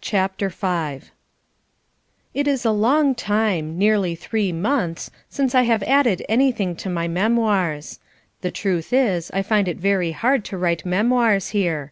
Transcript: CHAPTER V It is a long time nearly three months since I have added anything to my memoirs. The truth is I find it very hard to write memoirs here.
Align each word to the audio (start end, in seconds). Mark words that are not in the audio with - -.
CHAPTER 0.00 0.48
V 0.48 1.08
It 2.32 2.46
is 2.46 2.64
a 2.64 2.70
long 2.70 3.16
time 3.16 3.76
nearly 3.76 4.14
three 4.14 4.52
months 4.52 5.10
since 5.28 5.56
I 5.56 5.62
have 5.62 5.82
added 5.82 6.24
anything 6.28 6.76
to 6.76 6.88
my 6.88 7.08
memoirs. 7.08 7.98
The 8.40 8.52
truth 8.52 8.92
is 8.92 9.28
I 9.34 9.42
find 9.42 9.66
it 9.66 9.78
very 9.78 10.12
hard 10.12 10.44
to 10.44 10.56
write 10.56 10.86
memoirs 10.86 11.48
here. 11.48 11.90